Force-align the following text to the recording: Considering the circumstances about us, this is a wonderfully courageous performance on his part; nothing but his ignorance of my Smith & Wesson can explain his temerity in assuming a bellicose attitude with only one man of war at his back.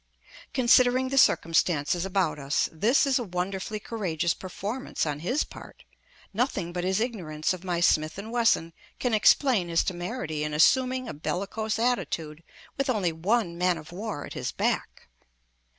Considering 0.55 1.09
the 1.09 1.15
circumstances 1.19 2.05
about 2.07 2.39
us, 2.39 2.67
this 2.71 3.05
is 3.05 3.19
a 3.19 3.23
wonderfully 3.23 3.79
courageous 3.79 4.33
performance 4.33 5.05
on 5.05 5.19
his 5.19 5.43
part; 5.43 5.83
nothing 6.33 6.73
but 6.73 6.83
his 6.83 6.99
ignorance 6.99 7.53
of 7.53 7.63
my 7.63 7.79
Smith 7.79 8.17
& 8.17 8.17
Wesson 8.17 8.73
can 8.97 9.13
explain 9.13 9.69
his 9.69 9.83
temerity 9.83 10.43
in 10.43 10.55
assuming 10.55 11.07
a 11.07 11.13
bellicose 11.13 11.77
attitude 11.77 12.41
with 12.79 12.89
only 12.89 13.11
one 13.11 13.59
man 13.59 13.77
of 13.77 13.91
war 13.91 14.25
at 14.25 14.33
his 14.33 14.51
back. 14.51 15.07